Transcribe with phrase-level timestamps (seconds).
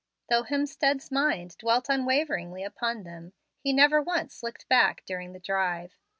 [0.29, 5.95] Though Hemstead's mind dwelt unwaveringly upon them, he never once looked back during the drive.